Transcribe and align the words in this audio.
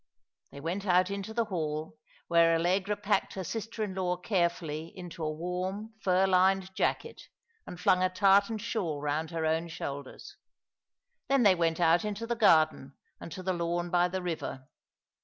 They 0.49 0.59
went 0.59 0.87
out 0.87 1.11
into 1.11 1.31
the 1.31 1.45
hall, 1.45 1.99
where 2.27 2.55
Allegra 2.55 2.95
packed 2.97 3.35
her 3.35 3.43
sisler 3.43 3.83
in 3.83 3.93
law 3.93 4.17
carefully 4.17 4.87
in 4.95 5.11
a 5.19 5.29
warm, 5.29 5.93
fur 6.01 6.25
lined 6.25 6.73
jacket, 6.73 7.27
and 7.67 7.79
flung 7.79 8.01
a 8.01 8.09
tartan 8.09 8.57
shawl 8.57 8.99
round 8.99 9.29
her 9.29 9.45
own 9.45 9.67
shoulders. 9.67 10.37
Then 11.29 11.43
they 11.43 11.53
went 11.53 11.79
out 11.79 12.03
into 12.03 12.25
the 12.25 12.35
garden, 12.35 12.95
and 13.19 13.31
to 13.31 13.43
the 13.43 13.53
lawn 13.53 13.91
by 13.91 14.07
the 14.07 14.23
river. 14.23 14.67